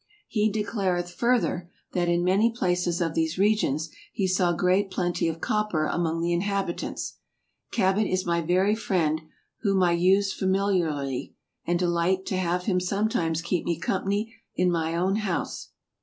Hee 0.27 0.51
declareth 0.51 1.11
further, 1.13 1.69
that 1.93 2.09
in 2.09 2.23
many 2.23 2.49
places 2.49 3.01
of 3.01 3.13
these 3.13 3.37
Regions 3.37 3.91
he 4.11 4.27
saw 4.27 4.51
great 4.51 4.89
plentie 4.89 5.29
of 5.29 5.41
Copper 5.41 5.85
among 5.85 6.21
the 6.21 6.33
inhabitants. 6.33 7.17
Cabot 7.69 8.07
is 8.07 8.25
my 8.25 8.41
very 8.41 8.73
friend, 8.73 9.21
whom 9.59 9.83
I 9.83 9.95
vse 9.95 10.33
familiarly, 10.33 11.35
and 11.67 11.77
delight 11.77 12.25
to 12.25 12.37
haue 12.39 12.57
him 12.57 12.79
sometimes 12.79 13.43
keepe 13.43 13.65
mee 13.65 13.77
company 13.77 14.33
in 14.55 14.71
mine 14.71 14.95
owne 14.95 15.15
house. 15.17 15.69